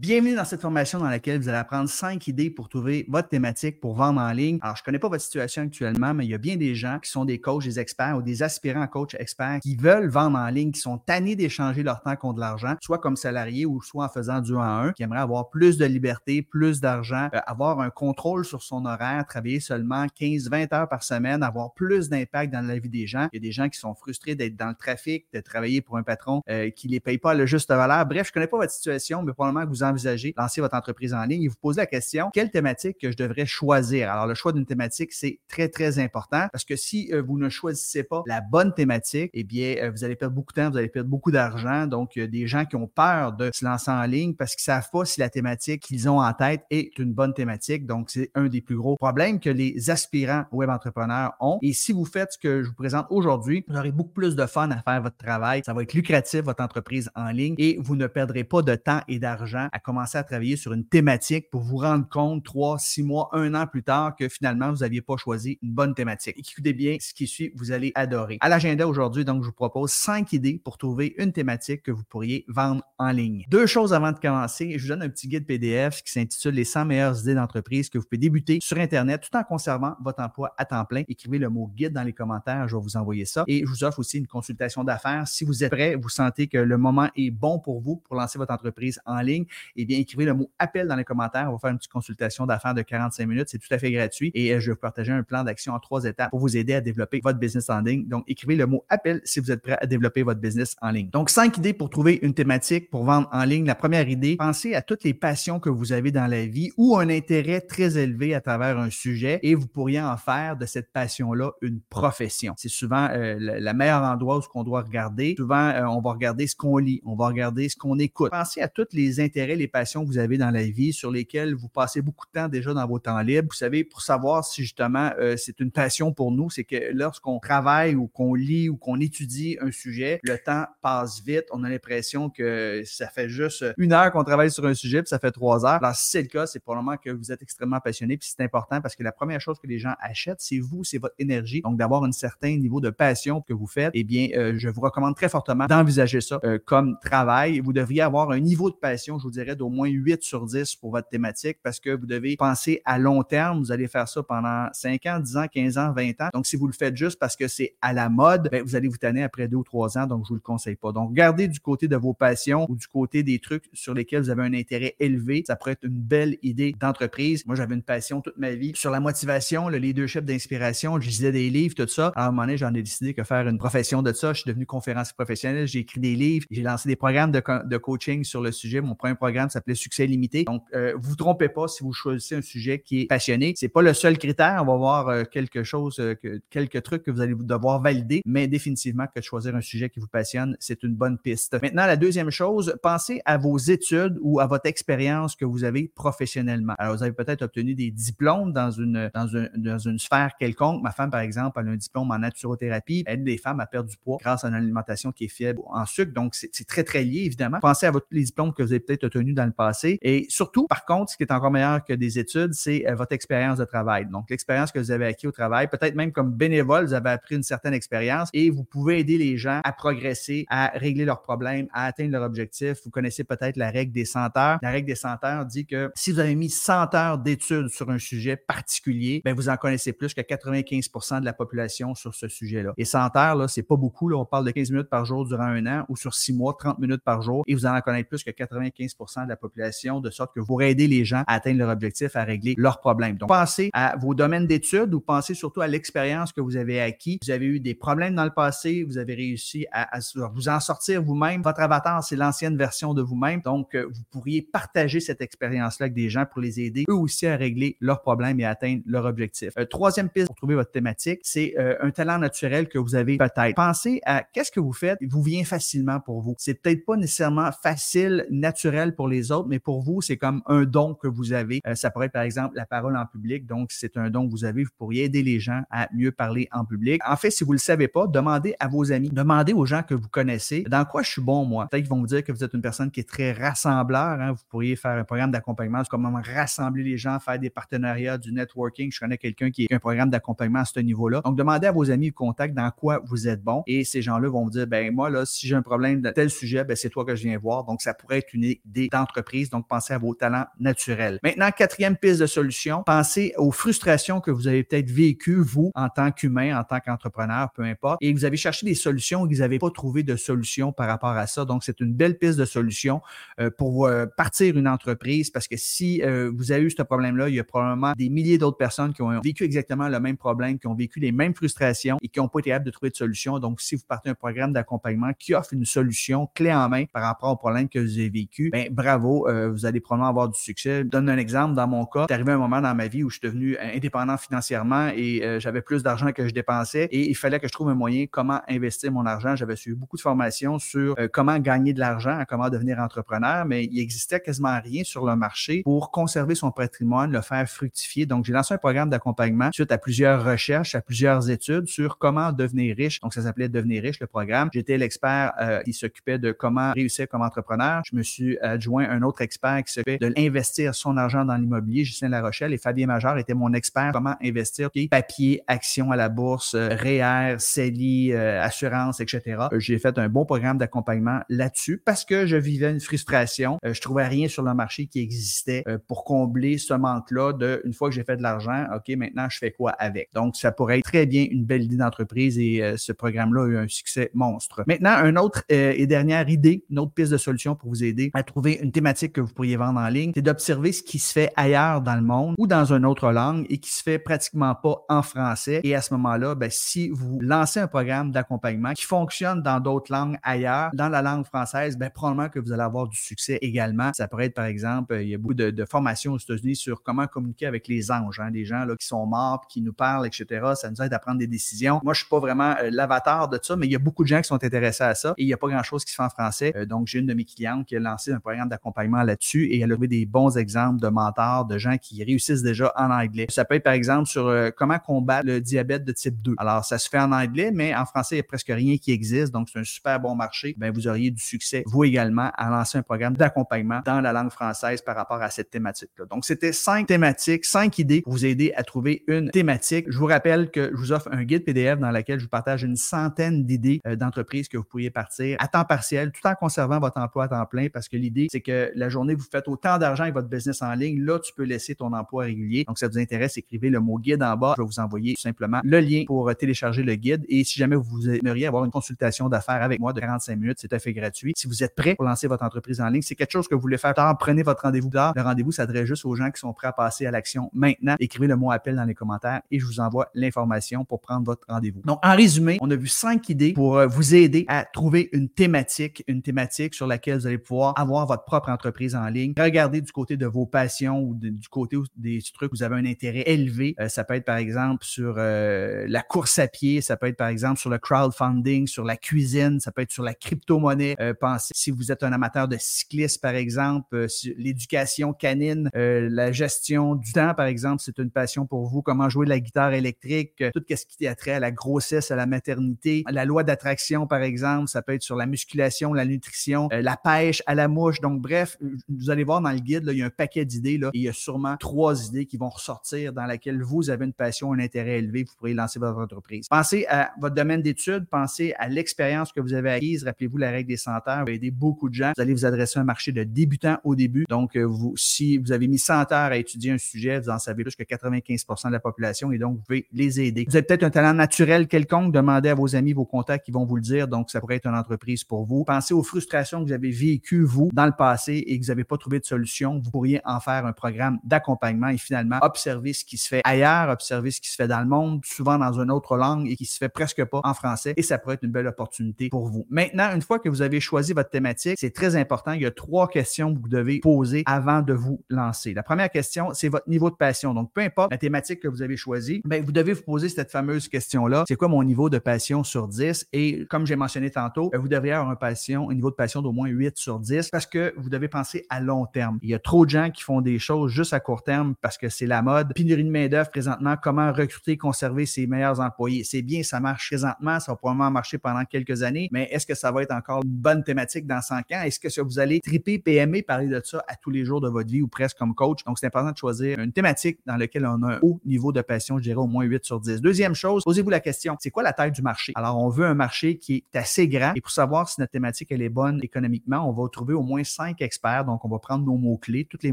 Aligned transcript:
Bienvenue 0.00 0.36
dans 0.36 0.44
cette 0.44 0.60
formation 0.60 1.00
dans 1.00 1.08
laquelle 1.08 1.40
vous 1.40 1.48
allez 1.48 1.58
apprendre 1.58 1.88
cinq 1.88 2.28
idées 2.28 2.50
pour 2.50 2.68
trouver 2.68 3.04
votre 3.08 3.28
thématique 3.28 3.80
pour 3.80 3.96
vendre 3.96 4.20
en 4.20 4.30
ligne. 4.30 4.60
Alors, 4.62 4.76
je 4.76 4.82
ne 4.82 4.84
connais 4.84 5.00
pas 5.00 5.08
votre 5.08 5.24
situation 5.24 5.62
actuellement, 5.62 6.14
mais 6.14 6.24
il 6.24 6.30
y 6.30 6.34
a 6.34 6.38
bien 6.38 6.54
des 6.54 6.76
gens 6.76 7.00
qui 7.02 7.10
sont 7.10 7.24
des 7.24 7.40
coachs, 7.40 7.64
des 7.64 7.80
experts 7.80 8.16
ou 8.16 8.22
des 8.22 8.44
aspirants 8.44 8.86
coachs 8.86 9.16
experts 9.18 9.58
qui 9.60 9.74
veulent 9.74 10.06
vendre 10.06 10.38
en 10.38 10.46
ligne, 10.50 10.70
qui 10.70 10.78
sont 10.78 10.98
tannés 10.98 11.34
d'échanger 11.34 11.82
leur 11.82 12.00
temps 12.00 12.14
contre 12.14 12.36
de 12.36 12.40
l'argent, 12.42 12.76
soit 12.80 12.98
comme 12.98 13.16
salarié 13.16 13.66
ou 13.66 13.82
soit 13.82 14.04
en 14.04 14.08
faisant 14.08 14.40
du 14.40 14.54
1 14.54 14.60
à 14.60 14.82
1, 14.84 14.92
qui 14.92 15.02
aimeraient 15.02 15.18
avoir 15.18 15.50
plus 15.50 15.78
de 15.78 15.84
liberté, 15.84 16.42
plus 16.42 16.80
d'argent, 16.80 17.28
euh, 17.34 17.40
avoir 17.48 17.80
un 17.80 17.90
contrôle 17.90 18.44
sur 18.44 18.62
son 18.62 18.86
horaire, 18.86 19.26
travailler 19.26 19.58
seulement 19.58 20.06
15-20 20.16 20.72
heures 20.74 20.88
par 20.88 21.02
semaine, 21.02 21.42
avoir 21.42 21.74
plus 21.74 22.08
d'impact 22.08 22.52
dans 22.52 22.64
la 22.64 22.78
vie 22.78 22.88
des 22.88 23.08
gens. 23.08 23.26
Il 23.32 23.42
y 23.42 23.44
a 23.44 23.48
des 23.48 23.52
gens 23.52 23.68
qui 23.68 23.80
sont 23.80 23.96
frustrés 23.96 24.36
d'être 24.36 24.54
dans 24.54 24.68
le 24.68 24.76
trafic, 24.76 25.26
de 25.34 25.40
travailler 25.40 25.80
pour 25.80 25.96
un 25.96 26.04
patron 26.04 26.40
euh, 26.48 26.70
qui 26.70 26.86
ne 26.86 26.92
les 26.92 27.00
paye 27.00 27.18
pas 27.18 27.32
à 27.32 27.34
le 27.34 27.46
juste 27.46 27.68
valeur. 27.68 28.06
Bref, 28.06 28.28
je 28.28 28.30
ne 28.30 28.34
connais 28.34 28.46
pas 28.46 28.58
votre 28.58 28.70
situation, 28.70 29.24
mais 29.24 29.32
probablement 29.32 29.64
que 29.64 29.70
vous 29.70 29.87
envisagez 29.88 30.34
lancer 30.36 30.60
votre 30.60 30.76
entreprise 30.76 31.14
en 31.14 31.24
ligne 31.24 31.42
et 31.44 31.48
vous 31.48 31.56
posez 31.60 31.80
la 31.80 31.86
question, 31.86 32.30
quelle 32.32 32.50
thématique 32.50 32.98
que 33.00 33.10
je 33.10 33.16
devrais 33.16 33.46
choisir? 33.46 34.10
Alors, 34.10 34.26
le 34.26 34.34
choix 34.34 34.52
d'une 34.52 34.66
thématique, 34.66 35.12
c'est 35.12 35.38
très, 35.48 35.68
très 35.68 35.98
important 35.98 36.46
parce 36.52 36.64
que 36.64 36.76
si 36.76 37.12
euh, 37.12 37.22
vous 37.22 37.38
ne 37.38 37.48
choisissez 37.48 38.04
pas 38.04 38.22
la 38.26 38.40
bonne 38.40 38.72
thématique, 38.74 39.30
eh 39.34 39.44
bien, 39.44 39.76
euh, 39.82 39.90
vous 39.90 40.04
allez 40.04 40.16
perdre 40.16 40.34
beaucoup 40.34 40.52
de 40.52 40.60
temps, 40.60 40.70
vous 40.70 40.76
allez 40.76 40.88
perdre 40.88 41.10
beaucoup 41.10 41.30
d'argent. 41.30 41.86
Donc, 41.86 42.16
il 42.16 42.28
des 42.28 42.46
gens 42.46 42.64
qui 42.64 42.76
ont 42.76 42.86
peur 42.86 43.32
de 43.32 43.50
se 43.52 43.64
lancer 43.64 43.90
en 43.90 44.02
ligne 44.04 44.34
parce 44.34 44.54
qu'ils 44.54 44.64
savent 44.64 44.88
pas 44.92 45.04
si 45.04 45.20
la 45.20 45.30
thématique 45.30 45.82
qu'ils 45.82 46.08
ont 46.08 46.20
en 46.20 46.32
tête 46.32 46.62
est 46.70 46.98
une 46.98 47.12
bonne 47.12 47.34
thématique. 47.34 47.86
Donc, 47.86 48.10
c'est 48.10 48.30
un 48.34 48.46
des 48.46 48.60
plus 48.60 48.76
gros 48.76 48.96
problèmes 48.96 49.40
que 49.40 49.50
les 49.50 49.90
aspirants 49.90 50.44
web 50.52 50.70
entrepreneurs 50.70 51.32
ont. 51.40 51.58
Et 51.62 51.72
si 51.72 51.92
vous 51.92 52.04
faites 52.04 52.32
ce 52.32 52.38
que 52.38 52.62
je 52.62 52.68
vous 52.68 52.74
présente 52.74 53.06
aujourd'hui, 53.10 53.64
vous 53.68 53.76
aurez 53.76 53.92
beaucoup 53.92 54.12
plus 54.12 54.36
de 54.36 54.46
fun 54.46 54.70
à 54.70 54.82
faire 54.82 55.02
votre 55.02 55.16
travail. 55.16 55.62
Ça 55.64 55.72
va 55.72 55.82
être 55.82 55.94
lucratif, 55.94 56.42
votre 56.42 56.62
entreprise 56.62 57.10
en 57.14 57.30
ligne 57.30 57.54
et 57.58 57.78
vous 57.80 57.96
ne 57.96 58.06
perdrez 58.06 58.44
pas 58.44 58.62
de 58.62 58.74
temps 58.74 59.00
et 59.08 59.18
d'argent 59.18 59.68
commencer 59.78 60.18
à 60.18 60.24
travailler 60.24 60.56
sur 60.56 60.72
une 60.72 60.86
thématique 60.86 61.50
pour 61.50 61.62
vous 61.62 61.78
rendre 61.78 62.08
compte 62.08 62.44
trois, 62.44 62.78
six 62.78 63.02
mois, 63.02 63.28
un 63.32 63.54
an 63.54 63.66
plus 63.66 63.82
tard 63.82 64.16
que 64.16 64.28
finalement, 64.28 64.70
vous 64.70 64.78
n'aviez 64.78 65.02
pas 65.02 65.16
choisi 65.16 65.58
une 65.62 65.72
bonne 65.72 65.94
thématique. 65.94 66.36
Écoutez 66.38 66.72
bien 66.72 66.96
ce 67.00 67.14
qui 67.14 67.26
suit, 67.26 67.52
vous 67.54 67.72
allez 67.72 67.92
adorer. 67.94 68.38
À 68.40 68.48
l'agenda 68.48 68.86
aujourd'hui, 68.86 69.24
donc, 69.24 69.42
je 69.42 69.48
vous 69.48 69.54
propose 69.54 69.90
cinq 69.92 70.32
idées 70.32 70.60
pour 70.64 70.78
trouver 70.78 71.14
une 71.18 71.32
thématique 71.32 71.82
que 71.82 71.90
vous 71.90 72.04
pourriez 72.04 72.44
vendre 72.48 72.82
en 72.98 73.10
ligne. 73.10 73.44
Deux 73.48 73.66
choses 73.66 73.92
avant 73.92 74.12
de 74.12 74.18
commencer. 74.18 74.78
Je 74.78 74.82
vous 74.82 74.88
donne 74.88 75.02
un 75.02 75.08
petit 75.08 75.28
guide 75.28 75.46
PDF 75.46 76.02
qui 76.02 76.12
s'intitule 76.12 76.54
Les 76.54 76.64
100 76.64 76.84
meilleures 76.86 77.20
idées 77.20 77.34
d'entreprise 77.34 77.90
que 77.90 77.98
vous 77.98 78.04
pouvez 78.04 78.18
débuter 78.18 78.58
sur 78.60 78.78
Internet 78.78 79.22
tout 79.22 79.36
en 79.36 79.44
conservant 79.44 79.96
votre 80.02 80.22
emploi 80.22 80.54
à 80.58 80.64
temps 80.64 80.84
plein. 80.84 81.02
Écrivez 81.08 81.38
le 81.38 81.48
mot 81.48 81.70
guide 81.74 81.92
dans 81.92 82.02
les 82.02 82.12
commentaires. 82.12 82.68
Je 82.68 82.76
vais 82.76 82.82
vous 82.82 82.96
envoyer 82.96 83.24
ça. 83.24 83.44
Et 83.46 83.60
je 83.64 83.70
vous 83.70 83.84
offre 83.84 83.98
aussi 83.98 84.18
une 84.18 84.26
consultation 84.26 84.84
d'affaires. 84.84 85.26
Si 85.26 85.44
vous 85.44 85.64
êtes 85.64 85.70
prêt, 85.70 85.94
vous 85.94 86.08
sentez 86.08 86.48
que 86.48 86.58
le 86.58 86.78
moment 86.78 87.08
est 87.16 87.30
bon 87.30 87.58
pour 87.58 87.80
vous 87.80 87.96
pour 87.96 88.16
lancer 88.16 88.38
votre 88.38 88.52
entreprise 88.52 89.00
en 89.06 89.20
ligne, 89.20 89.46
eh 89.76 89.84
bien, 89.84 89.98
écrivez 89.98 90.24
le 90.24 90.34
mot 90.34 90.50
appel 90.58 90.86
dans 90.88 90.96
les 90.96 91.04
commentaires. 91.04 91.48
On 91.48 91.52
va 91.52 91.58
faire 91.58 91.70
une 91.70 91.78
petite 91.78 91.92
consultation 91.92 92.46
d'affaires 92.46 92.74
de 92.74 92.82
45 92.82 93.26
minutes. 93.26 93.48
C'est 93.50 93.58
tout 93.58 93.72
à 93.72 93.78
fait 93.78 93.90
gratuit 93.90 94.30
et 94.34 94.52
euh, 94.52 94.60
je 94.60 94.66
vais 94.66 94.72
vous 94.72 94.80
partager 94.80 95.12
un 95.12 95.22
plan 95.22 95.44
d'action 95.44 95.72
en 95.72 95.78
trois 95.78 96.04
étapes 96.04 96.30
pour 96.30 96.40
vous 96.40 96.56
aider 96.56 96.74
à 96.74 96.80
développer 96.80 97.20
votre 97.22 97.38
business 97.38 97.70
en 97.70 97.80
ligne. 97.80 98.06
Donc, 98.06 98.24
écrivez 98.26 98.56
le 98.56 98.66
mot 98.66 98.84
appel 98.88 99.20
si 99.24 99.40
vous 99.40 99.50
êtes 99.50 99.62
prêt 99.62 99.78
à 99.80 99.86
développer 99.86 100.22
votre 100.22 100.40
business 100.40 100.76
en 100.80 100.90
ligne. 100.90 101.10
Donc, 101.10 101.30
cinq 101.30 101.58
idées 101.58 101.72
pour 101.72 101.90
trouver 101.90 102.18
une 102.22 102.34
thématique 102.34 102.90
pour 102.90 103.04
vendre 103.04 103.28
en 103.32 103.44
ligne. 103.44 103.66
La 103.66 103.74
première 103.74 104.08
idée, 104.08 104.36
pensez 104.36 104.74
à 104.74 104.82
toutes 104.82 105.04
les 105.04 105.14
passions 105.14 105.60
que 105.60 105.68
vous 105.68 105.92
avez 105.92 106.10
dans 106.10 106.26
la 106.26 106.46
vie 106.46 106.70
ou 106.76 106.96
un 106.96 107.08
intérêt 107.08 107.60
très 107.60 107.98
élevé 107.98 108.34
à 108.34 108.40
travers 108.40 108.78
un 108.78 108.90
sujet 108.90 109.40
et 109.42 109.54
vous 109.54 109.66
pourriez 109.66 110.00
en 110.00 110.16
faire 110.16 110.56
de 110.56 110.66
cette 110.66 110.92
passion-là 110.92 111.52
une 111.62 111.80
profession. 111.80 112.54
C'est 112.56 112.68
souvent 112.68 113.08
euh, 113.10 113.36
le, 113.38 113.72
meilleur 113.72 114.02
endroit 114.02 114.38
où 114.38 114.42
ce 114.42 114.48
qu'on 114.48 114.64
doit 114.64 114.82
regarder. 114.82 115.34
Souvent, 115.36 115.68
euh, 115.68 115.84
on 115.86 116.00
va 116.00 116.12
regarder 116.12 116.46
ce 116.46 116.56
qu'on 116.56 116.78
lit, 116.78 117.00
on 117.04 117.14
va 117.14 117.26
regarder 117.26 117.68
ce 117.68 117.76
qu'on 117.76 117.98
écoute. 117.98 118.30
Pensez 118.30 118.60
à 118.60 118.68
tous 118.68 118.86
les 118.92 119.20
intérêts, 119.20 119.56
les 119.58 119.68
passions 119.68 120.02
que 120.02 120.08
vous 120.08 120.18
avez 120.18 120.38
dans 120.38 120.50
la 120.50 120.64
vie 120.64 120.92
sur 120.92 121.10
lesquels 121.10 121.54
vous 121.54 121.68
passez 121.68 122.00
beaucoup 122.00 122.26
de 122.26 122.40
temps 122.40 122.48
déjà 122.48 122.72
dans 122.72 122.86
vos 122.86 122.98
temps 122.98 123.20
libres. 123.20 123.48
Vous 123.50 123.56
savez, 123.56 123.84
pour 123.84 124.00
savoir 124.00 124.44
si 124.44 124.62
justement 124.62 125.10
euh, 125.18 125.36
c'est 125.36 125.60
une 125.60 125.70
passion 125.70 126.12
pour 126.12 126.32
nous, 126.32 126.50
c'est 126.50 126.64
que 126.64 126.92
lorsqu'on 126.92 127.38
travaille 127.38 127.94
ou 127.94 128.06
qu'on 128.06 128.34
lit 128.34 128.68
ou 128.68 128.76
qu'on 128.76 129.00
étudie 129.00 129.58
un 129.60 129.70
sujet, 129.70 130.20
le 130.22 130.38
temps 130.38 130.64
passe 130.80 131.22
vite. 131.22 131.44
On 131.52 131.64
a 131.64 131.68
l'impression 131.68 132.30
que 132.30 132.82
ça 132.84 133.08
fait 133.08 133.28
juste 133.28 133.64
une 133.76 133.92
heure 133.92 134.10
qu'on 134.10 134.24
travaille 134.24 134.50
sur 134.50 134.64
un 134.66 134.74
sujet, 134.74 135.02
puis 135.02 135.08
ça 135.08 135.18
fait 135.18 135.30
trois 135.30 135.64
heures. 135.64 135.82
Alors, 135.82 135.94
si 135.94 136.10
c'est 136.10 136.22
le 136.22 136.28
cas, 136.28 136.46
c'est 136.46 136.60
probablement 136.60 136.96
que 136.96 137.10
vous 137.10 137.32
êtes 137.32 137.42
extrêmement 137.42 137.80
passionné, 137.80 138.16
puis 138.16 138.28
c'est 138.34 138.42
important 138.42 138.80
parce 138.80 138.96
que 138.96 139.02
la 139.02 139.12
première 139.12 139.40
chose 139.40 139.58
que 139.58 139.66
les 139.66 139.78
gens 139.78 139.94
achètent, 140.00 140.40
c'est 140.40 140.58
vous, 140.58 140.84
c'est 140.84 140.98
votre 140.98 141.14
énergie. 141.18 141.60
Donc, 141.62 141.76
d'avoir 141.78 142.04
un 142.04 142.12
certain 142.12 142.56
niveau 142.56 142.80
de 142.80 142.90
passion 142.90 143.40
que 143.42 143.52
vous 143.52 143.66
faites, 143.66 143.90
eh 143.94 144.04
bien, 144.04 144.28
euh, 144.34 144.54
je 144.56 144.68
vous 144.68 144.80
recommande 144.80 145.16
très 145.16 145.28
fortement 145.28 145.66
d'envisager 145.66 146.20
ça 146.20 146.40
euh, 146.44 146.58
comme 146.64 146.96
travail. 147.02 147.60
Vous 147.60 147.72
devriez 147.72 148.02
avoir 148.02 148.30
un 148.30 148.40
niveau 148.40 148.70
de 148.70 148.76
passion, 148.76 149.18
je 149.18 149.24
vous 149.24 149.30
dirais, 149.30 149.47
d'au 149.54 149.68
moins 149.68 149.88
8 149.88 150.22
sur 150.22 150.46
10 150.46 150.76
pour 150.76 150.90
votre 150.90 151.08
thématique 151.08 151.58
parce 151.62 151.80
que 151.80 151.90
vous 151.90 152.06
devez 152.06 152.36
penser 152.36 152.82
à 152.84 152.98
long 152.98 153.22
terme. 153.22 153.58
Vous 153.58 153.72
allez 153.72 153.88
faire 153.88 154.08
ça 154.08 154.22
pendant 154.22 154.68
5 154.72 155.06
ans, 155.06 155.20
10 155.20 155.36
ans, 155.36 155.46
15 155.50 155.78
ans, 155.78 155.92
20 155.92 156.20
ans. 156.20 156.28
Donc, 156.34 156.46
si 156.46 156.56
vous 156.56 156.66
le 156.66 156.72
faites 156.72 156.96
juste 156.96 157.18
parce 157.18 157.36
que 157.36 157.48
c'est 157.48 157.74
à 157.80 157.92
la 157.92 158.08
mode, 158.08 158.48
ben, 158.50 158.62
vous 158.62 158.76
allez 158.76 158.88
vous 158.88 158.96
tanner 158.96 159.22
après 159.22 159.48
deux 159.48 159.56
ou 159.56 159.64
trois 159.64 159.98
ans. 159.98 160.06
Donc, 160.06 160.24
je 160.24 160.28
vous 160.28 160.34
le 160.34 160.40
conseille 160.40 160.76
pas. 160.76 160.92
Donc, 160.92 161.12
gardez 161.12 161.48
du 161.48 161.60
côté 161.60 161.88
de 161.88 161.96
vos 161.96 162.14
passions 162.14 162.66
ou 162.68 162.76
du 162.76 162.86
côté 162.86 163.22
des 163.22 163.38
trucs 163.38 163.64
sur 163.72 163.94
lesquels 163.94 164.22
vous 164.22 164.30
avez 164.30 164.42
un 164.42 164.54
intérêt 164.54 164.96
élevé. 165.00 165.44
Ça 165.46 165.56
pourrait 165.56 165.72
être 165.72 165.84
une 165.84 165.98
belle 165.98 166.38
idée 166.42 166.74
d'entreprise. 166.78 167.46
Moi, 167.46 167.56
j'avais 167.56 167.74
une 167.74 167.82
passion 167.82 168.20
toute 168.20 168.38
ma 168.38 168.54
vie 168.54 168.72
sur 168.74 168.90
la 168.90 169.00
motivation, 169.00 169.68
le 169.68 169.78
leadership 169.78 170.24
d'inspiration. 170.24 171.00
Je 171.00 171.08
lisais 171.08 171.32
des 171.32 171.50
livres, 171.50 171.74
tout 171.74 171.86
ça. 171.88 172.12
À 172.14 172.26
un 172.26 172.30
moment 172.30 172.42
donné, 172.42 172.56
j'en 172.56 172.74
ai 172.74 172.82
décidé 172.82 173.14
que 173.14 173.24
faire 173.24 173.46
une 173.46 173.58
profession 173.58 174.02
de 174.02 174.12
ça. 174.12 174.32
Je 174.32 174.40
suis 174.40 174.48
devenu 174.48 174.66
conférencier 174.66 175.14
professionnel. 175.16 175.66
J'ai 175.66 175.80
écrit 175.80 176.00
des 176.00 176.14
livres. 176.14 176.46
J'ai 176.50 176.62
lancé 176.62 176.88
des 176.88 176.96
programmes 176.96 177.32
de, 177.32 177.76
coaching 177.78 178.24
sur 178.24 178.40
le 178.40 178.52
sujet. 178.52 178.80
Mon 178.80 178.94
premier 178.94 179.14
programme 179.14 179.37
s'appelait 179.48 179.74
Succès 179.74 180.06
limité. 180.06 180.44
Donc, 180.44 180.64
euh, 180.74 180.94
vous 181.00 181.14
trompez 181.14 181.48
pas 181.48 181.68
si 181.68 181.82
vous 181.82 181.92
choisissez 181.92 182.36
un 182.36 182.42
sujet 182.42 182.80
qui 182.80 183.02
est 183.02 183.06
passionné. 183.06 183.54
C'est 183.56 183.68
pas 183.68 183.82
le 183.82 183.94
seul 183.94 184.18
critère. 184.18 184.62
On 184.62 184.66
va 184.66 184.76
voir 184.76 185.08
euh, 185.08 185.24
quelque 185.24 185.62
chose, 185.62 185.98
euh, 186.00 186.14
que, 186.14 186.40
quelques 186.50 186.82
trucs 186.82 187.02
que 187.02 187.10
vous 187.10 187.20
allez 187.20 187.34
devoir 187.34 187.80
valider, 187.80 188.22
mais 188.26 188.48
définitivement 188.48 189.06
que 189.06 189.20
de 189.20 189.24
choisir 189.24 189.54
un 189.54 189.60
sujet 189.60 189.90
qui 189.90 190.00
vous 190.00 190.08
passionne, 190.08 190.56
c'est 190.58 190.82
une 190.82 190.94
bonne 190.94 191.18
piste. 191.18 191.56
Maintenant, 191.62 191.86
la 191.86 191.96
deuxième 191.96 192.30
chose, 192.30 192.74
pensez 192.82 193.20
à 193.24 193.38
vos 193.38 193.58
études 193.58 194.18
ou 194.20 194.40
à 194.40 194.46
votre 194.46 194.66
expérience 194.66 195.36
que 195.36 195.44
vous 195.44 195.64
avez 195.64 195.90
professionnellement. 195.94 196.74
Alors, 196.78 196.96
vous 196.96 197.02
avez 197.02 197.12
peut-être 197.12 197.42
obtenu 197.42 197.74
des 197.74 197.90
diplômes 197.90 198.52
dans 198.52 198.70
une, 198.70 199.10
dans, 199.14 199.48
dans 199.56 199.78
une 199.78 199.98
sphère 199.98 200.32
quelconque. 200.38 200.82
Ma 200.82 200.92
femme, 200.92 201.10
par 201.10 201.20
exemple, 201.20 201.58
a 201.58 201.62
un 201.62 201.76
diplôme 201.76 202.10
en 202.10 202.18
naturothérapie. 202.18 203.04
Elle 203.06 203.20
aide 203.20 203.26
les 203.26 203.38
femmes 203.38 203.60
à 203.60 203.66
perdre 203.66 203.88
du 203.88 203.96
poids 203.96 204.18
grâce 204.20 204.44
à 204.44 204.48
une 204.48 204.54
alimentation 204.54 205.12
qui 205.12 205.24
est 205.24 205.28
faible 205.28 205.60
en 205.66 205.84
sucre. 205.86 206.12
Donc, 206.12 206.34
c'est 206.34 206.66
très, 206.66 206.84
très 206.84 207.04
lié, 207.04 207.22
évidemment. 207.24 207.58
Pensez 207.60 207.86
à 207.86 207.90
votre, 207.90 208.06
les 208.10 208.24
diplômes 208.24 208.52
que 208.52 208.62
vous 208.62 208.72
avez 208.72 208.80
peut-être 208.80 209.04
obtenus 209.04 209.27
dans 209.34 209.46
le 209.46 209.52
passé. 209.52 209.98
Et 210.02 210.26
surtout, 210.28 210.66
par 210.66 210.84
contre, 210.84 211.12
ce 211.12 211.16
qui 211.16 211.22
est 211.22 211.32
encore 211.32 211.50
meilleur 211.50 211.84
que 211.84 211.92
des 211.92 212.18
études, 212.18 212.52
c'est 212.54 212.88
euh, 212.88 212.94
votre 212.94 213.12
expérience 213.12 213.58
de 213.58 213.64
travail. 213.64 214.06
Donc, 214.06 214.30
l'expérience 214.30 214.72
que 214.72 214.78
vous 214.78 214.90
avez 214.90 215.06
acquis 215.06 215.26
au 215.26 215.32
travail, 215.32 215.68
peut-être 215.68 215.94
même 215.94 216.12
comme 216.12 216.32
bénévole, 216.32 216.86
vous 216.86 216.94
avez 216.94 217.10
appris 217.10 217.36
une 217.36 217.42
certaine 217.42 217.74
expérience 217.74 218.28
et 218.32 218.50
vous 218.50 218.64
pouvez 218.64 219.00
aider 219.00 219.18
les 219.18 219.36
gens 219.36 219.60
à 219.64 219.72
progresser, 219.72 220.46
à 220.48 220.72
régler 220.74 221.04
leurs 221.04 221.22
problèmes, 221.22 221.68
à 221.72 221.86
atteindre 221.86 222.12
leur 222.12 222.22
objectif. 222.22 222.78
Vous 222.84 222.90
connaissez 222.90 223.24
peut-être 223.24 223.56
la 223.56 223.70
règle 223.70 223.92
des 223.92 224.04
100 224.04 224.36
heures. 224.36 224.58
La 224.62 224.70
règle 224.70 224.86
des 224.86 224.94
100 224.94 225.24
heures 225.24 225.46
dit 225.46 225.66
que 225.66 225.90
si 225.94 226.12
vous 226.12 226.18
avez 226.18 226.34
mis 226.34 226.50
100 226.50 226.94
heures 226.94 227.18
d'études 227.18 227.68
sur 227.68 227.90
un 227.90 227.98
sujet 227.98 228.36
particulier, 228.36 229.22
ben 229.24 229.34
vous 229.34 229.48
en 229.48 229.56
connaissez 229.56 229.92
plus 229.92 230.14
que 230.14 230.20
95% 230.20 231.20
de 231.20 231.24
la 231.24 231.32
population 231.32 231.94
sur 231.94 232.14
ce 232.14 232.28
sujet-là. 232.28 232.72
Et 232.76 232.84
100 232.84 233.16
heures, 233.16 233.36
là, 233.36 233.48
c'est 233.48 233.62
pas 233.62 233.76
beaucoup. 233.76 234.08
Là. 234.08 234.16
On 234.18 234.24
parle 234.24 234.44
de 234.44 234.50
15 234.50 234.70
minutes 234.70 234.90
par 234.90 235.04
jour 235.04 235.26
durant 235.26 235.44
un 235.44 235.66
an 235.66 235.84
ou 235.88 235.96
sur 235.96 236.14
6 236.14 236.32
mois, 236.32 236.56
30 236.58 236.78
minutes 236.78 237.02
par 237.02 237.22
jour 237.22 237.44
et 237.46 237.54
vous 237.54 237.66
en 237.66 237.80
connaissez 237.80 238.04
plus 238.04 238.24
que 238.24 238.30
95 238.30 238.96
de 239.24 239.28
la 239.28 239.36
population 239.36 240.00
de 240.00 240.10
sorte 240.10 240.34
que 240.34 240.40
vous 240.40 240.60
aider 240.60 240.86
les 240.86 241.04
gens 241.04 241.22
à 241.26 241.34
atteindre 241.34 241.58
leur 241.58 241.70
objectif, 241.70 242.16
à 242.16 242.24
régler 242.24 242.54
leurs 242.56 242.80
problèmes. 242.80 243.16
Donc, 243.16 243.28
pensez 243.28 243.70
à 243.72 243.96
vos 243.96 244.14
domaines 244.14 244.46
d'études 244.46 244.92
ou 244.94 245.00
pensez 245.00 245.34
surtout 245.34 245.60
à 245.60 245.66
l'expérience 245.66 246.32
que 246.32 246.40
vous 246.40 246.56
avez 246.56 246.80
acquis. 246.80 247.18
Vous 247.22 247.30
avez 247.30 247.46
eu 247.46 247.60
des 247.60 247.74
problèmes 247.74 248.14
dans 248.14 248.24
le 248.24 248.30
passé, 248.30 248.84
vous 248.84 248.98
avez 248.98 249.14
réussi 249.14 249.66
à, 249.72 249.98
vous 250.34 250.48
en 250.48 250.60
sortir 250.60 251.02
vous-même. 251.02 251.42
Votre 251.42 251.60
avatar, 251.60 252.02
c'est 252.02 252.16
l'ancienne 252.16 252.56
version 252.56 252.94
de 252.94 253.02
vous-même. 253.02 253.40
Donc, 253.42 253.74
euh, 253.74 253.86
vous 253.92 254.02
pourriez 254.10 254.42
partager 254.42 255.00
cette 255.00 255.20
expérience-là 255.20 255.84
avec 255.84 255.94
des 255.94 256.08
gens 256.08 256.24
pour 256.26 256.40
les 256.40 256.60
aider 256.60 256.84
eux 256.88 256.94
aussi 256.94 257.26
à 257.26 257.36
régler 257.36 257.76
leurs 257.80 258.02
problèmes 258.02 258.40
et 258.40 258.44
à 258.44 258.50
atteindre 258.50 258.82
leur 258.86 259.04
objectif. 259.04 259.52
Euh, 259.58 259.64
troisième 259.64 260.08
piste 260.08 260.26
pour 260.26 260.36
trouver 260.36 260.54
votre 260.54 260.70
thématique, 260.70 261.20
c'est 261.22 261.54
euh, 261.58 261.76
un 261.80 261.90
talent 261.90 262.18
naturel 262.18 262.68
que 262.68 262.78
vous 262.78 262.94
avez 262.94 263.16
peut-être. 263.16 263.54
Pensez 263.54 264.00
à 264.04 264.22
qu'est-ce 264.22 264.52
que 264.52 264.60
vous 264.60 264.72
faites, 264.72 264.98
vous 265.08 265.22
vient 265.22 265.44
facilement 265.44 266.00
pour 266.00 266.20
vous. 266.20 266.34
C'est 266.38 266.54
peut-être 266.54 266.84
pas 266.84 266.96
nécessairement 266.96 267.50
facile, 267.62 268.26
naturel 268.30 268.94
pour 268.98 269.06
les 269.06 269.30
autres, 269.30 269.48
mais 269.48 269.60
pour 269.60 269.80
vous, 269.80 270.02
c'est 270.02 270.16
comme 270.16 270.42
un 270.46 270.64
don 270.64 270.92
que 270.92 271.06
vous 271.06 271.32
avez. 271.32 271.60
Euh, 271.68 271.76
ça 271.76 271.88
pourrait 271.90 272.06
être, 272.06 272.12
par 272.12 272.22
exemple, 272.22 272.56
la 272.56 272.66
parole 272.66 272.96
en 272.96 273.06
public. 273.06 273.46
Donc, 273.46 273.70
c'est 273.70 273.96
un 273.96 274.10
don 274.10 274.26
que 274.26 274.32
vous 274.32 274.44
avez. 274.44 274.64
Vous 274.64 274.72
pourriez 274.76 275.04
aider 275.04 275.22
les 275.22 275.38
gens 275.38 275.62
à 275.70 275.88
mieux 275.94 276.10
parler 276.10 276.48
en 276.50 276.64
public. 276.64 277.00
En 277.06 277.14
fait, 277.14 277.30
si 277.30 277.44
vous 277.44 277.52
ne 277.52 277.58
le 277.58 277.60
savez 277.60 277.86
pas, 277.86 278.08
demandez 278.08 278.56
à 278.58 278.66
vos 278.66 278.90
amis, 278.90 279.08
demandez 279.08 279.52
aux 279.52 279.66
gens 279.66 279.84
que 279.84 279.94
vous 279.94 280.08
connaissez 280.08 280.64
dans 280.68 280.84
quoi 280.84 281.02
je 281.02 281.12
suis 281.12 281.22
bon, 281.22 281.44
moi? 281.44 281.68
Peut-être 281.70 281.84
qu'ils 281.84 281.90
vont 281.90 282.00
vous 282.00 282.08
dire 282.08 282.24
que 282.24 282.32
vous 282.32 282.42
êtes 282.42 282.54
une 282.54 282.60
personne 282.60 282.90
qui 282.90 282.98
est 282.98 283.08
très 283.08 283.32
rassembleur. 283.32 284.20
Hein. 284.20 284.32
Vous 284.32 284.42
pourriez 284.48 284.74
faire 284.74 284.98
un 284.98 285.04
programme 285.04 285.30
d'accompagnement 285.30 285.82
comment 285.88 286.12
rassembler 286.20 286.82
les 286.82 286.98
gens, 286.98 287.20
faire 287.20 287.38
des 287.38 287.50
partenariats, 287.50 288.18
du 288.18 288.32
networking. 288.32 288.90
Je 288.90 288.98
connais 288.98 289.18
quelqu'un 289.18 289.52
qui 289.52 289.68
a 289.70 289.76
un 289.76 289.78
programme 289.78 290.10
d'accompagnement 290.10 290.60
à 290.60 290.64
ce 290.64 290.80
niveau-là. 290.80 291.20
Donc, 291.24 291.36
demandez 291.36 291.68
à 291.68 291.72
vos 291.72 291.88
amis 291.88 292.10
contact 292.10 292.52
dans 292.52 292.70
quoi 292.72 293.00
vous 293.04 293.28
êtes 293.28 293.44
bon. 293.44 293.62
Et 293.68 293.84
ces 293.84 294.02
gens-là 294.02 294.28
vont 294.28 294.42
vous 294.42 294.50
dire, 294.50 294.66
ben 294.66 294.92
moi, 294.92 295.08
là, 295.08 295.24
si 295.24 295.46
j'ai 295.46 295.54
un 295.54 295.62
problème 295.62 296.00
de 296.00 296.10
tel 296.10 296.30
sujet, 296.30 296.64
ben 296.64 296.76
c'est 296.76 296.90
toi 296.90 297.04
que 297.04 297.14
je 297.14 297.22
viens 297.22 297.38
voir. 297.38 297.64
Donc, 297.64 297.80
ça 297.80 297.94
pourrait 297.94 298.18
être 298.18 298.34
une 298.34 298.44
idée 298.44 298.87
d'entreprise. 298.90 299.50
Donc, 299.50 299.68
pensez 299.68 299.92
à 299.94 299.98
vos 299.98 300.14
talents 300.14 300.46
naturels. 300.58 301.18
Maintenant, 301.22 301.50
quatrième 301.50 301.96
piste 301.96 302.20
de 302.20 302.26
solution, 302.26 302.82
pensez 302.86 303.34
aux 303.36 303.50
frustrations 303.50 304.20
que 304.20 304.30
vous 304.30 304.48
avez 304.48 304.64
peut-être 304.64 304.90
vécues, 304.90 305.40
vous, 305.40 305.70
en 305.74 305.88
tant 305.88 306.10
qu'humain, 306.10 306.58
en 306.58 306.64
tant 306.64 306.80
qu'entrepreneur, 306.80 307.50
peu 307.54 307.62
importe, 307.62 307.98
et 308.00 308.12
vous 308.12 308.24
avez 308.24 308.36
cherché 308.36 308.66
des 308.66 308.74
solutions 308.74 309.26
et 309.26 309.34
vous 309.34 309.40
n'avez 309.40 309.58
pas 309.58 309.70
trouvé 309.70 310.02
de 310.02 310.16
solution 310.16 310.72
par 310.72 310.88
rapport 310.88 311.10
à 311.10 311.26
ça. 311.26 311.44
Donc, 311.44 311.64
c'est 311.64 311.80
une 311.80 311.92
belle 311.92 312.18
piste 312.18 312.38
de 312.38 312.44
solution 312.44 313.00
euh, 313.40 313.50
pour 313.50 313.86
euh, 313.86 314.06
partir 314.06 314.56
une 314.56 314.68
entreprise 314.68 315.30
parce 315.30 315.48
que 315.48 315.56
si 315.56 316.02
euh, 316.02 316.30
vous 316.34 316.52
avez 316.52 316.62
eu 316.62 316.70
ce 316.70 316.82
problème-là, 316.82 317.28
il 317.28 317.34
y 317.34 317.40
a 317.40 317.44
probablement 317.44 317.92
des 317.96 318.08
milliers 318.08 318.38
d'autres 318.38 318.56
personnes 318.56 318.92
qui 318.92 319.02
ont 319.02 319.20
vécu 319.20 319.44
exactement 319.44 319.88
le 319.88 320.00
même 320.00 320.16
problème, 320.16 320.58
qui 320.58 320.66
ont 320.66 320.74
vécu 320.74 321.00
les 321.00 321.12
mêmes 321.12 321.34
frustrations 321.34 321.98
et 322.02 322.08
qui 322.08 322.20
n'ont 322.20 322.28
pas 322.28 322.40
été 322.40 322.50
capables 322.50 322.66
de 322.66 322.70
trouver 322.70 322.90
de 322.90 322.96
solution. 322.96 323.38
Donc, 323.38 323.60
si 323.60 323.76
vous 323.76 323.82
partez 323.86 324.10
un 324.10 324.14
programme 324.14 324.52
d'accompagnement 324.52 325.12
qui 325.18 325.34
offre 325.34 325.52
une 325.52 325.64
solution 325.64 326.28
clé 326.34 326.52
en 326.52 326.68
main 326.68 326.84
par 326.86 327.02
rapport 327.02 327.30
au 327.30 327.36
problème 327.36 327.68
que 327.68 327.78
vous 327.78 327.98
avez 327.98 328.08
vécu, 328.08 328.50
ben 328.50 328.72
bravo, 328.78 329.28
vous 329.50 329.66
allez 329.66 329.80
probablement 329.80 330.08
avoir 330.08 330.28
du 330.28 330.38
succès. 330.38 330.78
Je 330.78 330.82
donne 330.84 331.08
un 331.08 331.18
exemple. 331.18 331.54
Dans 331.54 331.66
mon 331.66 331.84
cas, 331.84 332.06
c'est 332.08 332.14
arrivé 332.14 332.32
un 332.32 332.38
moment 332.38 332.60
dans 332.60 332.74
ma 332.74 332.88
vie 332.88 333.02
où 333.02 333.10
je 333.10 333.18
suis 333.18 333.28
devenu 333.28 333.56
indépendant 333.58 334.16
financièrement 334.16 334.88
et 334.94 335.38
j'avais 335.40 335.62
plus 335.62 335.82
d'argent 335.82 336.12
que 336.12 336.26
je 336.26 336.32
dépensais 336.32 336.84
et 336.90 337.10
il 337.10 337.14
fallait 337.14 337.40
que 337.40 337.48
je 337.48 337.52
trouve 337.52 337.68
un 337.68 337.74
moyen 337.74 338.06
comment 338.10 338.40
investir 338.48 338.92
mon 338.92 339.06
argent. 339.06 339.36
J'avais 339.36 339.56
suivi 339.56 339.76
beaucoup 339.76 339.96
de 339.96 340.02
formations 340.02 340.58
sur 340.58 340.96
comment 341.12 341.38
gagner 341.38 341.72
de 341.72 341.80
l'argent, 341.80 342.22
comment 342.28 342.48
devenir 342.48 342.78
entrepreneur, 342.78 343.44
mais 343.44 343.64
il 343.64 343.80
existait 343.80 344.20
quasiment 344.20 344.58
rien 344.62 344.84
sur 344.84 345.06
le 345.06 345.16
marché 345.16 345.62
pour 345.64 345.90
conserver 345.90 346.34
son 346.34 346.50
patrimoine, 346.50 347.12
le 347.12 347.20
faire 347.20 347.48
fructifier. 347.48 348.06
Donc, 348.06 348.24
j'ai 348.24 348.32
lancé 348.32 348.54
un 348.54 348.58
programme 348.58 348.90
d'accompagnement 348.90 349.50
suite 349.52 349.72
à 349.72 349.78
plusieurs 349.78 350.24
recherches, 350.24 350.74
à 350.74 350.80
plusieurs 350.80 351.30
études 351.30 351.66
sur 351.66 351.98
comment 351.98 352.32
devenir 352.32 352.76
riche. 352.76 353.00
Donc, 353.00 353.14
ça 353.14 353.22
s'appelait 353.22 353.48
Devenir 353.48 353.82
riche, 353.82 353.98
le 354.00 354.06
programme. 354.06 354.50
J'étais 354.52 354.76
l'expert 354.76 355.32
euh, 355.40 355.62
qui 355.62 355.72
s'occupait 355.72 356.18
de 356.18 356.32
comment 356.32 356.72
réussir 356.72 357.08
comme 357.08 357.22
entrepreneur. 357.22 357.82
Je 357.84 357.96
me 357.96 358.02
suis 358.02 358.38
un 358.76 359.02
autre 359.02 359.22
expert 359.22 359.62
qui 359.64 359.72
s'occupait 359.72 359.98
de 359.98 360.12
l'investir 360.16 360.74
son 360.74 360.96
argent 360.96 361.24
dans 361.24 361.36
l'immobilier, 361.36 361.84
Justin 361.84 362.08
Larochelle, 362.08 362.52
et 362.52 362.58
Fabien 362.58 362.86
Major 362.86 363.16
était 363.18 363.34
mon 363.34 363.52
expert 363.54 363.92
comment 363.92 364.16
investir 364.22 364.70
papier, 364.90 365.42
actions 365.46 365.90
à 365.90 365.96
la 365.96 366.08
bourse, 366.08 366.54
euh, 366.54 366.68
REER, 366.70 367.36
CELI, 367.38 368.12
euh, 368.12 368.42
assurance, 368.42 369.00
etc. 369.00 369.46
J'ai 369.58 369.78
fait 369.78 369.98
un 369.98 370.08
bon 370.08 370.24
programme 370.24 370.58
d'accompagnement 370.58 371.20
là-dessus 371.28 371.80
parce 371.84 372.04
que 372.04 372.26
je 372.26 372.36
vivais 372.36 372.70
une 372.70 372.80
frustration. 372.80 373.58
je 373.64 373.80
trouvais 373.80 374.06
rien 374.06 374.28
sur 374.28 374.42
le 374.42 374.54
marché 374.54 374.86
qui 374.86 375.00
existait 375.00 375.64
pour 375.86 376.04
combler 376.04 376.58
ce 376.58 376.74
manque-là 376.74 377.32
de 377.32 377.62
une 377.64 377.72
fois 377.72 377.88
que 377.88 377.94
j'ai 377.94 378.04
fait 378.04 378.16
de 378.16 378.22
l'argent, 378.22 378.66
OK, 378.74 378.94
maintenant 378.96 379.28
je 379.28 379.38
fais 379.38 379.52
quoi 379.52 379.70
avec? 379.72 380.10
Donc, 380.14 380.36
ça 380.36 380.52
pourrait 380.52 380.78
être 380.78 380.84
très 380.84 381.06
bien 381.06 381.26
une 381.30 381.44
belle 381.44 381.62
idée 381.62 381.76
d'entreprise 381.76 382.38
et 382.38 382.62
euh, 382.62 382.76
ce 382.76 382.92
programme-là 382.92 383.44
a 383.44 383.46
eu 383.46 383.56
un 383.58 383.68
succès 383.68 384.10
monstre. 384.14 384.64
Maintenant, 384.66 385.04
une 385.04 385.18
autre 385.18 385.44
euh, 385.52 385.72
et 385.76 385.86
dernière 385.86 386.28
idée, 386.28 386.64
une 386.70 386.78
autre 386.78 386.92
piste 386.92 387.12
de 387.12 387.16
solution 387.16 387.54
pour 387.54 387.70
vous 387.70 387.84
aider 387.84 388.10
à 388.14 388.22
trouver 388.22 388.57
une 388.60 388.72
thématique 388.72 389.12
que 389.12 389.20
vous 389.20 389.32
pourriez 389.32 389.56
vendre 389.56 389.80
en 389.80 389.88
ligne, 389.88 390.12
c'est 390.14 390.22
d'observer 390.22 390.72
ce 390.72 390.82
qui 390.82 390.98
se 390.98 391.12
fait 391.12 391.32
ailleurs 391.36 391.80
dans 391.80 391.94
le 391.94 392.02
monde 392.02 392.34
ou 392.38 392.46
dans 392.46 392.72
une 392.72 392.84
autre 392.84 393.10
langue 393.10 393.46
et 393.48 393.58
qui 393.58 393.70
se 393.70 393.82
fait 393.82 393.98
pratiquement 393.98 394.54
pas 394.54 394.84
en 394.88 395.02
français. 395.02 395.60
Et 395.64 395.74
à 395.74 395.82
ce 395.82 395.94
moment-là, 395.94 396.34
ben, 396.34 396.50
si 396.50 396.88
vous 396.90 397.18
lancez 397.20 397.60
un 397.60 397.68
programme 397.68 398.10
d'accompagnement 398.10 398.72
qui 398.72 398.84
fonctionne 398.84 399.42
dans 399.42 399.60
d'autres 399.60 399.92
langues 399.92 400.18
ailleurs, 400.22 400.70
dans 400.74 400.88
la 400.88 401.02
langue 401.02 401.24
française, 401.24 401.76
ben, 401.76 401.90
probablement 401.90 402.28
que 402.28 402.38
vous 402.38 402.52
allez 402.52 402.62
avoir 402.62 402.88
du 402.88 402.96
succès 402.96 403.38
également. 403.42 403.90
Ça 403.94 404.08
pourrait 404.08 404.26
être, 404.26 404.34
par 404.34 404.46
exemple, 404.46 404.98
il 405.00 405.08
y 405.08 405.14
a 405.14 405.18
beaucoup 405.18 405.34
de, 405.34 405.50
de 405.50 405.64
formations 405.64 406.12
aux 406.12 406.18
États-Unis 406.18 406.56
sur 406.56 406.82
comment 406.82 407.06
communiquer 407.06 407.46
avec 407.46 407.68
les 407.68 407.90
anges, 407.90 408.20
hein, 408.20 408.30
des 408.30 408.44
gens 408.44 408.64
là, 408.64 408.76
qui 408.76 408.86
sont 408.86 409.06
morts, 409.06 409.46
qui 409.48 409.62
nous 409.62 409.72
parlent, 409.72 410.06
etc. 410.06 410.52
Ça 410.54 410.70
nous 410.70 410.80
aide 410.82 410.92
à 410.92 410.98
prendre 410.98 411.18
des 411.18 411.26
décisions. 411.26 411.80
Moi, 411.82 411.94
je 411.94 412.00
suis 412.00 412.08
pas 412.08 412.20
vraiment 412.20 412.54
euh, 412.62 412.70
l'avatar 412.70 413.28
de 413.28 413.38
ça, 413.42 413.56
mais 413.56 413.66
il 413.66 413.72
y 413.72 413.76
a 413.76 413.80
beaucoup 413.80 414.02
de 414.02 414.08
gens 414.08 414.20
qui 414.20 414.28
sont 414.28 414.42
intéressés 414.42 414.84
à 414.84 414.94
ça 414.94 415.14
et 415.16 415.22
il 415.22 415.26
n'y 415.26 415.32
a 415.32 415.36
pas 415.36 415.48
grand-chose 415.48 415.84
qui 415.84 415.90
se 415.90 415.96
fait 415.96 416.02
en 416.02 416.08
français. 416.08 416.52
Euh, 416.56 416.66
donc, 416.66 416.86
j'ai 416.86 416.98
une 416.98 417.06
de 417.06 417.14
mes 417.14 417.24
clientes 417.24 417.66
qui 417.66 417.76
a 417.76 417.80
lancé 417.80 418.12
un 418.12 418.20
programme 418.20 418.47
d'accompagnement 418.48 419.02
là-dessus 419.02 419.46
et 419.46 419.60
elle 419.60 419.72
a 419.72 419.74
trouvé 419.74 419.88
des 419.88 420.06
bons 420.06 420.36
exemples 420.36 420.80
de 420.80 420.88
mentors, 420.88 421.46
de 421.46 421.58
gens 421.58 421.76
qui 421.78 422.02
réussissent 422.02 422.42
déjà 422.42 422.72
en 422.76 422.90
anglais. 422.90 423.26
Ça 423.30 423.44
peut 423.44 423.54
être, 423.54 423.64
par 423.64 423.72
exemple, 423.72 424.08
sur 424.08 424.26
euh, 424.26 424.50
comment 424.56 424.78
combattre 424.78 425.26
le 425.26 425.40
diabète 425.40 425.84
de 425.84 425.92
type 425.92 426.20
2. 426.22 426.34
Alors, 426.38 426.64
ça 426.64 426.78
se 426.78 426.88
fait 426.88 426.98
en 426.98 427.12
anglais, 427.12 427.50
mais 427.52 427.74
en 427.74 427.84
français, 427.84 428.16
il 428.16 428.18
n'y 428.18 428.20
a 428.20 428.28
presque 428.28 428.48
rien 428.48 428.76
qui 428.76 428.92
existe. 428.92 429.32
Donc, 429.32 429.48
c'est 429.52 429.58
un 429.58 429.64
super 429.64 430.00
bon 430.00 430.14
marché. 430.14 430.54
Ben, 430.58 430.72
vous 430.72 430.88
auriez 430.88 431.10
du 431.10 431.22
succès, 431.22 431.62
vous 431.66 431.84
également, 431.84 432.30
à 432.36 432.50
lancer 432.50 432.78
un 432.78 432.82
programme 432.82 433.16
d'accompagnement 433.16 433.80
dans 433.84 434.00
la 434.00 434.12
langue 434.12 434.30
française 434.30 434.82
par 434.82 434.96
rapport 434.96 435.22
à 435.22 435.30
cette 435.30 435.50
thématique-là. 435.50 436.06
Donc, 436.06 436.24
c'était 436.24 436.52
cinq 436.52 436.86
thématiques, 436.86 437.44
cinq 437.44 437.78
idées 437.78 438.02
pour 438.02 438.12
vous 438.12 438.24
aider 438.24 438.52
à 438.56 438.62
trouver 438.62 439.04
une 439.08 439.30
thématique. 439.30 439.86
Je 439.88 439.98
vous 439.98 440.06
rappelle 440.06 440.50
que 440.50 440.70
je 440.72 440.76
vous 440.76 440.92
offre 440.92 441.08
un 441.12 441.24
guide 441.24 441.44
PDF 441.44 441.78
dans 441.78 441.90
lequel 441.90 442.18
je 442.18 442.24
vous 442.24 442.30
partage 442.30 442.62
une 442.62 442.76
centaine 442.76 443.44
d'idées 443.44 443.80
euh, 443.86 443.96
d'entreprises 443.96 444.48
que 444.48 444.56
vous 444.56 444.64
pourriez 444.64 444.90
partir 444.90 445.36
à 445.40 445.48
temps 445.48 445.64
partiel 445.64 446.12
tout 446.12 446.26
en 446.26 446.34
conservant 446.34 446.78
votre 446.78 446.98
emploi 447.00 447.24
à 447.24 447.28
temps 447.28 447.46
plein 447.46 447.68
parce 447.72 447.88
que 447.88 447.96
l'idée, 447.96 448.28
c'est 448.30 448.37
que 448.40 448.70
la 448.74 448.88
journée, 448.88 449.14
vous 449.14 449.26
faites 449.30 449.48
autant 449.48 449.78
d'argent 449.78 450.04
avec 450.04 450.14
votre 450.14 450.28
business 450.28 450.62
en 450.62 450.72
ligne. 450.74 451.02
Là, 451.02 451.18
tu 451.18 451.32
peux 451.34 451.44
laisser 451.44 451.74
ton 451.74 451.92
emploi 451.92 452.24
régulier. 452.24 452.64
Donc, 452.64 452.78
si 452.78 452.84
ça 452.84 452.88
vous 452.88 452.98
intéresse, 452.98 453.36
écrivez 453.36 453.70
le 453.70 453.80
mot 453.80 453.98
guide 453.98 454.22
en 454.22 454.36
bas. 454.36 454.54
Je 454.56 454.62
vais 454.62 454.66
vous 454.66 454.80
envoyer 454.80 455.14
tout 455.14 455.20
simplement 455.20 455.60
le 455.64 455.80
lien 455.80 456.04
pour 456.06 456.28
euh, 456.28 456.34
télécharger 456.34 456.82
le 456.82 456.94
guide. 456.94 457.24
Et 457.28 457.44
si 457.44 457.58
jamais 457.58 457.76
vous 457.76 458.08
aimeriez 458.08 458.46
avoir 458.46 458.64
une 458.64 458.70
consultation 458.70 459.28
d'affaires 459.28 459.62
avec 459.62 459.80
moi 459.80 459.92
de 459.92 460.00
45 460.00 460.36
minutes, 460.36 460.58
c'est 460.60 460.68
tout 460.68 460.74
à 460.74 460.78
fait 460.78 460.92
gratuit. 460.92 461.32
Si 461.36 461.46
vous 461.46 461.62
êtes 461.62 461.74
prêt 461.74 461.94
pour 461.94 462.04
lancer 462.04 462.26
votre 462.26 462.44
entreprise 462.44 462.80
en 462.80 462.88
ligne, 462.88 463.02
c'est 463.02 463.14
quelque 463.14 463.32
chose 463.32 463.48
que 463.48 463.54
vous 463.54 463.60
voulez 463.60 463.78
faire 463.78 463.94
tard, 463.94 464.16
prenez 464.18 464.42
votre 464.42 464.62
rendez-vous 464.62 464.90
tard. 464.90 465.12
Le 465.16 465.22
rendez-vous 465.22 465.52
s'adresse 465.52 465.86
juste 465.86 466.04
aux 466.04 466.14
gens 466.14 466.30
qui 466.30 466.40
sont 466.40 466.52
prêts 466.52 466.68
à 466.68 466.72
passer 466.72 467.06
à 467.06 467.10
l'action 467.10 467.50
maintenant. 467.52 467.96
Écrivez 468.00 468.26
le 468.26 468.36
mot 468.36 468.50
appel 468.50 468.76
dans 468.76 468.84
les 468.84 468.94
commentaires 468.94 469.42
et 469.50 469.58
je 469.58 469.66
vous 469.66 469.80
envoie 469.80 470.08
l'information 470.14 470.84
pour 470.84 471.00
prendre 471.00 471.24
votre 471.24 471.46
rendez-vous. 471.48 471.82
Donc, 471.84 471.98
en 472.02 472.14
résumé, 472.14 472.58
on 472.60 472.70
a 472.70 472.76
vu 472.76 472.88
cinq 472.88 473.28
idées 473.28 473.52
pour 473.52 473.78
euh, 473.78 473.86
vous 473.86 474.14
aider 474.14 474.44
à 474.48 474.64
trouver 474.64 475.08
une 475.12 475.28
thématique, 475.28 476.04
une 476.06 476.22
thématique 476.22 476.74
sur 476.74 476.86
laquelle 476.86 477.18
vous 477.18 477.26
allez 477.26 477.38
pouvoir 477.38 477.74
avoir 477.76 478.06
votre 478.06 478.24
propre 478.28 478.50
entreprise 478.50 478.94
en 478.94 479.06
ligne. 479.08 479.32
Regardez 479.38 479.80
du 479.80 479.90
côté 479.90 480.18
de 480.18 480.26
vos 480.26 480.44
passions 480.44 481.00
ou 481.00 481.14
du 481.14 481.48
côté 481.48 481.78
des 481.96 482.20
trucs 482.34 482.52
où 482.52 482.56
vous 482.56 482.62
avez 482.62 482.76
un 482.76 482.84
intérêt 482.84 483.24
élevé. 483.26 483.74
Euh, 483.80 483.88
ça 483.88 484.04
peut 484.04 484.14
être 484.14 484.26
par 484.26 484.36
exemple 484.36 484.84
sur 484.84 485.14
euh, 485.16 485.86
la 485.88 486.02
course 486.02 486.38
à 486.38 486.46
pied, 486.46 486.82
ça 486.82 486.98
peut 486.98 487.06
être 487.06 487.16
par 487.16 487.28
exemple 487.28 487.58
sur 487.58 487.70
le 487.70 487.78
crowdfunding, 487.78 488.66
sur 488.66 488.84
la 488.84 488.98
cuisine, 488.98 489.60
ça 489.60 489.72
peut 489.72 489.80
être 489.80 489.92
sur 489.92 490.02
la 490.02 490.12
crypto-monnaie. 490.12 490.94
pensez 491.18 491.52
si 491.54 491.70
vous 491.70 491.90
êtes 491.90 492.02
un 492.02 492.12
amateur 492.12 492.48
de 492.48 492.56
cyclisme 492.58 493.20
par 493.22 493.34
exemple, 493.34 494.06
l'éducation 494.36 495.14
canine, 495.14 495.70
la 495.74 496.30
gestion 496.30 496.94
du 496.94 497.12
temps 497.12 497.32
par 497.34 497.46
exemple, 497.46 497.82
c'est 497.82 497.98
une 497.98 498.10
passion 498.10 498.46
pour 498.46 498.66
vous. 498.68 498.82
Comment 498.82 499.08
jouer 499.08 499.24
de 499.24 499.30
la 499.30 499.40
guitare 499.40 499.72
électrique, 499.72 500.44
tout 500.54 500.62
ce 500.68 500.84
qui 500.84 501.06
a 501.06 501.14
trait 501.14 501.32
à 501.32 501.40
la 501.40 501.50
grossesse, 501.50 502.10
à 502.10 502.16
la 502.16 502.26
maternité, 502.26 503.04
la 503.08 503.24
loi 503.24 503.42
d'attraction 503.42 504.06
par 504.06 504.22
exemple, 504.22 504.68
ça 504.68 504.82
peut 504.82 504.92
être 504.92 505.02
sur 505.02 505.16
la 505.16 505.24
musculation, 505.24 505.94
la 505.94 506.04
nutrition, 506.04 506.68
la 506.70 506.96
pêche, 506.96 507.42
à 507.46 507.54
la 507.54 507.68
mouche. 507.68 508.00
Bref, 508.16 508.56
vous 508.88 509.10
allez 509.10 509.24
voir 509.24 509.40
dans 509.40 509.50
le 509.50 509.58
guide, 509.58 509.84
là, 509.84 509.92
il 509.92 509.98
y 509.98 510.02
a 510.02 510.06
un 510.06 510.10
paquet 510.10 510.44
d'idées 510.44 510.78
là, 510.78 510.90
et 510.94 510.98
il 510.98 511.02
y 511.02 511.08
a 511.08 511.12
sûrement 511.12 511.56
trois 511.58 512.06
idées 512.06 512.26
qui 512.26 512.36
vont 512.36 512.48
ressortir 512.48 513.12
dans 513.12 513.26
lesquelles 513.26 513.62
vous 513.62 513.90
avez 513.90 514.04
une 514.04 514.12
passion, 514.12 514.52
un 514.52 514.58
intérêt 514.58 514.98
élevé, 514.98 515.24
vous 515.24 515.34
pourrez 515.36 515.54
lancer 515.54 515.78
votre 515.78 515.98
entreprise. 515.98 516.46
Pensez 516.48 516.86
à 516.88 517.12
votre 517.20 517.34
domaine 517.34 517.62
d'études, 517.62 518.06
pensez 518.10 518.54
à 518.58 518.68
l'expérience 518.68 519.32
que 519.32 519.40
vous 519.40 519.54
avez 519.54 519.70
acquise. 519.70 520.04
Rappelez-vous 520.04 520.38
la 520.38 520.50
règle 520.50 520.68
des 520.68 520.76
centaires, 520.76 521.24
vous 521.26 521.32
aider 521.32 521.50
beaucoup 521.50 521.88
de 521.88 521.94
gens. 521.94 522.12
Vous 522.16 522.22
allez 522.22 522.32
vous 522.32 522.44
adresser 522.44 522.78
à 522.78 522.82
un 522.82 522.84
marché 522.84 523.12
de 523.12 523.24
débutants 523.24 523.78
au 523.84 523.94
début. 523.94 524.24
Donc, 524.28 524.56
vous, 524.56 524.94
si 524.96 525.38
vous 525.38 525.52
avez 525.52 525.68
mis 525.68 525.78
100 525.78 526.12
heures 526.12 526.32
à 526.32 526.36
étudier 526.36 526.72
un 526.72 526.78
sujet, 526.78 527.20
vous 527.20 527.30
en 527.30 527.38
savez 527.38 527.62
plus 527.62 527.76
que 527.76 527.82
95% 527.82 528.68
de 528.68 528.72
la 528.72 528.80
population 528.80 529.32
et 529.32 529.38
donc 529.38 529.56
vous 529.56 529.62
pouvez 529.62 529.86
les 529.92 530.20
aider. 530.20 530.44
Vous 530.48 530.56
avez 530.56 530.64
peut-être 530.64 530.82
un 530.82 530.90
talent 530.90 531.14
naturel 531.14 531.68
quelconque, 531.68 532.12
demandez 532.12 532.48
à 532.48 532.54
vos 532.54 532.74
amis, 532.76 532.92
vos 532.92 533.04
contacts 533.04 533.44
qui 533.44 533.52
vont 533.52 533.64
vous 533.64 533.76
le 533.76 533.82
dire. 533.82 534.08
Donc, 534.08 534.30
ça 534.30 534.40
pourrait 534.40 534.56
être 534.56 534.66
une 534.66 534.74
entreprise 534.74 535.24
pour 535.24 535.44
vous. 535.44 535.64
Pensez 535.64 535.94
aux 535.94 536.02
frustrations 536.02 536.60
que 536.60 536.68
vous 536.68 536.72
avez 536.72 536.90
vécues, 536.90 537.44
vous, 537.44 537.70
dans 537.72 537.86
le 537.86 537.92
passé 537.98 538.42
et 538.46 538.58
que 538.58 538.64
vous 538.64 538.70
n'avez 538.70 538.84
pas 538.84 538.96
trouvé 538.96 539.20
de 539.20 539.24
solution. 539.24 539.80
Vous 539.84 539.90
pourriez 539.90 540.20
en 540.24 540.40
faire 540.40 540.64
un 540.64 540.72
programme 540.72 541.18
d'accompagnement 541.24 541.88
et 541.88 541.98
finalement 541.98 542.38
observer 542.40 542.92
ce 542.94 543.04
qui 543.04 543.18
se 543.18 543.28
fait 543.28 543.42
ailleurs, 543.44 543.90
observer 543.90 544.30
ce 544.30 544.40
qui 544.40 544.48
se 544.48 544.56
fait 544.56 544.68
dans 544.68 544.80
le 544.80 544.86
monde, 544.86 545.20
souvent 545.24 545.58
dans 545.58 545.78
une 545.78 545.90
autre 545.90 546.16
langue 546.16 546.48
et 546.48 546.56
qui 546.56 546.64
se 546.64 546.78
fait 546.78 546.88
presque 546.88 547.24
pas 547.24 547.40
en 547.44 547.52
français. 547.52 547.92
Et 547.96 548.02
ça 548.02 548.18
pourrait 548.18 548.36
être 548.36 548.44
une 548.44 548.52
belle 548.52 548.66
opportunité 548.66 549.28
pour 549.28 549.48
vous. 549.48 549.66
Maintenant, 549.68 550.14
une 550.14 550.22
fois 550.22 550.38
que 550.38 550.48
vous 550.48 550.62
avez 550.62 550.80
choisi 550.80 551.12
votre 551.12 551.30
thématique, 551.30 551.76
c'est 551.78 551.92
très 551.92 552.16
important. 552.16 552.52
Il 552.52 552.62
y 552.62 552.66
a 552.66 552.70
trois 552.70 553.08
questions 553.08 553.54
que 553.54 553.60
vous 553.60 553.68
devez 553.68 554.00
poser 554.00 554.44
avant 554.46 554.82
de 554.82 554.92
vous 554.92 555.22
lancer. 555.28 555.74
La 555.74 555.82
première 555.82 556.10
question, 556.10 556.54
c'est 556.54 556.68
votre 556.68 556.88
niveau 556.88 557.10
de 557.10 557.16
passion. 557.16 557.54
Donc, 557.54 557.72
peu 557.74 557.80
importe 557.80 558.12
la 558.12 558.18
thématique 558.18 558.60
que 558.60 558.68
vous 558.68 558.82
avez 558.82 558.96
choisie, 558.96 559.42
ben, 559.44 559.62
vous 559.64 559.72
devez 559.72 559.92
vous 559.92 560.02
poser 560.02 560.28
cette 560.28 560.50
fameuse 560.50 560.88
question-là. 560.88 561.44
C'est 561.48 561.56
quoi 561.56 561.68
mon 561.68 561.82
niveau 561.82 562.08
de 562.08 562.18
passion 562.18 562.64
sur 562.64 562.88
10? 562.88 563.28
Et 563.32 563.66
comme 563.66 563.86
j'ai 563.86 563.96
mentionné 563.96 564.30
tantôt, 564.30 564.70
vous 564.74 564.88
devriez 564.88 565.12
avoir 565.12 565.30
un, 565.30 565.36
passion, 565.36 565.90
un 565.90 565.94
niveau 565.94 566.10
de 566.10 566.16
passion 566.16 566.42
d'au 566.42 566.52
moins 566.52 566.68
8 566.68 566.96
sur 566.96 567.18
10 567.18 567.50
parce 567.50 567.66
que 567.66 567.87
vous 567.96 568.08
devez 568.08 568.28
penser 568.28 568.66
à 568.70 568.80
long 568.80 569.06
terme. 569.06 569.38
Il 569.42 569.50
y 569.50 569.54
a 569.54 569.58
trop 569.58 569.84
de 569.84 569.90
gens 569.90 570.10
qui 570.10 570.22
font 570.22 570.40
des 570.40 570.58
choses 570.58 570.92
juste 570.92 571.12
à 571.12 571.20
court 571.20 571.42
terme 571.42 571.74
parce 571.80 571.98
que 571.98 572.08
c'est 572.08 572.26
la 572.26 572.42
mode. 572.42 572.72
Pénurie 572.74 573.04
de 573.04 573.10
main-d'œuvre 573.10 573.50
présentement, 573.50 573.96
comment 574.00 574.32
recruter, 574.32 574.76
conserver 574.76 575.26
ses 575.26 575.46
meilleurs 575.46 575.80
employés. 575.80 576.24
C'est 576.24 576.42
bien, 576.42 576.62
ça 576.62 576.80
marche 576.80 577.08
présentement, 577.08 577.60
ça 577.60 577.72
va 577.72 577.76
probablement 577.76 578.10
marcher 578.10 578.38
pendant 578.38 578.64
quelques 578.64 579.02
années, 579.02 579.28
mais 579.32 579.48
est-ce 579.50 579.66
que 579.66 579.74
ça 579.74 579.90
va 579.92 580.02
être 580.02 580.12
encore 580.12 580.42
une 580.44 580.50
bonne 580.50 580.84
thématique 580.84 581.26
dans 581.26 581.40
5 581.40 581.66
ans? 581.72 581.82
Est-ce 581.82 582.00
que 582.00 582.20
vous 582.20 582.38
allez 582.38 582.60
triper, 582.60 582.98
PME, 582.98 583.42
parler 583.42 583.68
de 583.68 583.80
ça 583.84 584.02
à 584.08 584.16
tous 584.16 584.30
les 584.30 584.44
jours 584.44 584.60
de 584.60 584.68
votre 584.68 584.90
vie 584.90 585.02
ou 585.02 585.08
presque 585.08 585.38
comme 585.38 585.54
coach? 585.54 585.84
Donc, 585.84 585.98
c'est 585.98 586.06
important 586.06 586.32
de 586.32 586.36
choisir 586.36 586.78
une 586.78 586.92
thématique 586.92 587.40
dans 587.46 587.56
laquelle 587.56 587.86
on 587.86 588.02
a 588.02 588.14
un 588.14 588.18
haut 588.22 588.40
niveau 588.44 588.72
de 588.72 588.80
passion, 588.80 589.18
je 589.18 589.24
dirais 589.24 589.36
au 589.36 589.46
moins 589.46 589.64
8 589.64 589.84
sur 589.84 590.00
10. 590.00 590.20
Deuxième 590.20 590.54
chose, 590.54 590.82
posez-vous 590.84 591.10
la 591.10 591.20
question, 591.20 591.56
c'est 591.60 591.70
quoi 591.70 591.82
la 591.82 591.92
taille 591.92 592.12
du 592.12 592.22
marché? 592.22 592.52
Alors, 592.54 592.78
on 592.78 592.88
veut 592.88 593.06
un 593.06 593.14
marché 593.14 593.58
qui 593.58 593.84
est 593.92 593.98
assez 593.98 594.28
grand 594.28 594.52
et 594.54 594.60
pour 594.60 594.70
savoir 594.70 595.08
si 595.08 595.20
notre 595.20 595.32
thématique 595.32 595.70
elle 595.70 595.82
est 595.82 595.88
bonne 595.88 596.20
économiquement, 596.22 596.88
on 596.88 596.92
va 596.92 597.08
trouver 597.08 597.34
au 597.34 597.42
moins 597.42 597.64
cinq 597.78 598.02
experts. 598.02 598.44
Donc, 598.44 598.64
on 598.64 598.68
va 598.68 598.78
prendre 598.78 599.04
nos 599.04 599.16
mots-clés, 599.16 599.64
tous 599.64 599.78
les 599.82 599.92